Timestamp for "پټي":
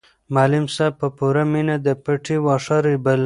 2.03-2.37